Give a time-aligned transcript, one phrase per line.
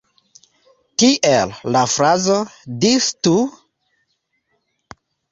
[1.01, 2.37] Tiel, la frazo
[2.85, 3.33] "Dis-tu?